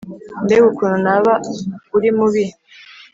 [0.43, 1.33] mbega ukuntu naba
[1.95, 2.45] urimubi